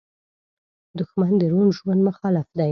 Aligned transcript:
دښمن 0.99 1.31
د 1.41 1.43
روڼ 1.51 1.67
ژوند 1.77 2.01
مخالف 2.09 2.47
دی 2.59 2.69